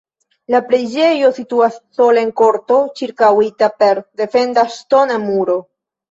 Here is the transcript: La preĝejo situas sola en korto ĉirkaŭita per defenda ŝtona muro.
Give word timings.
La 0.53 0.59
preĝejo 0.69 1.27
situas 1.33 1.75
sola 1.97 2.23
en 2.27 2.31
korto 2.41 2.77
ĉirkaŭita 3.01 3.69
per 3.83 4.01
defenda 4.23 4.63
ŝtona 4.77 5.19
muro. 5.27 5.59